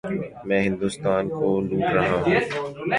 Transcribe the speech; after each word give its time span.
میں 0.47 0.61
ہندوستان 0.63 1.29
کو 1.29 1.61
لوٹ 1.61 1.93
رہا 1.93 2.15
ہوں۔ 2.15 2.35